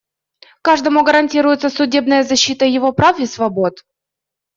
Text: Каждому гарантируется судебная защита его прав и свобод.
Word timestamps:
Каждому 0.63 1.03
гарантируется 1.03 1.69
судебная 1.69 2.23
защита 2.23 2.65
его 2.65 2.91
прав 2.91 3.19
и 3.19 3.27
свобод. 3.27 3.83